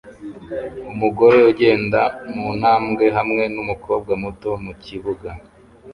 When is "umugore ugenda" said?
0.91-2.01